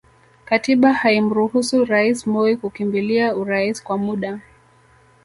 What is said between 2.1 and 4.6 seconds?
Moi kukimbilia urais kwa muda